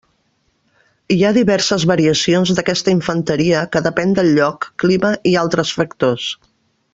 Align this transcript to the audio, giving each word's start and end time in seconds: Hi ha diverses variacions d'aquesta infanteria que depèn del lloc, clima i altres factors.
Hi 1.15 1.17
ha 1.27 1.33
diverses 1.35 1.85
variacions 1.91 2.53
d'aquesta 2.59 2.93
infanteria 2.95 3.61
que 3.77 3.83
depèn 3.89 4.17
del 4.21 4.33
lloc, 4.39 4.67
clima 4.85 5.13
i 5.33 5.37
altres 5.43 5.77
factors. 5.83 6.33